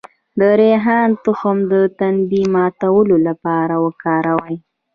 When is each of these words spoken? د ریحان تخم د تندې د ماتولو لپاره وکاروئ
د 0.39 0.41
ریحان 0.59 1.09
تخم 1.23 1.57
د 1.71 1.73
تندې 1.97 2.41
د 2.47 2.51
ماتولو 2.55 3.15
لپاره 3.27 3.73
وکاروئ 3.85 4.55